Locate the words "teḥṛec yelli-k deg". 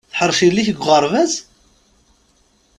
0.09-0.87